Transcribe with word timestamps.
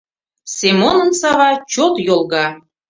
Семонын 0.57 1.09
сава 1.19 1.49
чот 1.71 1.93
йолга 2.07 2.47